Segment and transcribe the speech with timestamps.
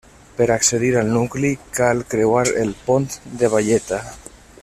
[0.37, 3.07] Per accedir al nucli cal creuar el pont
[3.43, 4.03] de Valleta.